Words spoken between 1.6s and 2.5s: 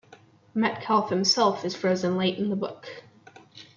is frozen late in